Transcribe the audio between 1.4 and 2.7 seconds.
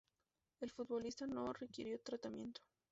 requirió tratamiento.